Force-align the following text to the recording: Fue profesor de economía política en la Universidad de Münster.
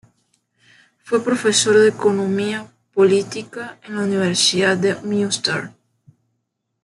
Fue 1.03 1.23
profesor 1.23 1.77
de 1.77 1.89
economía 1.89 2.65
política 2.95 3.77
en 3.83 3.97
la 3.97 4.01
Universidad 4.01 4.75
de 4.75 4.95
Münster. 4.95 5.73